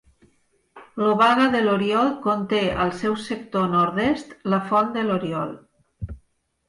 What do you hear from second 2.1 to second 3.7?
conté, al seu sector